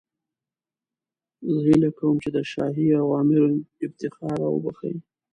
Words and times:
زه 1.49 1.57
هیله 1.65 1.89
کوم 1.97 2.15
چې 2.23 2.29
د 2.35 2.37
شاهي 2.51 2.87
اوامرو 3.03 3.45
افتخار 3.85 4.35
را 4.41 4.49
وبخښئ. 4.51 4.93